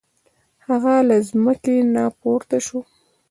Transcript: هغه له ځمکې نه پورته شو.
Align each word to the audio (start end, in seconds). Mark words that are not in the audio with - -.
هغه 0.67 0.93
له 1.07 1.17
ځمکې 1.29 1.77
نه 1.93 2.03
پورته 2.19 2.57
شو. 2.65 2.79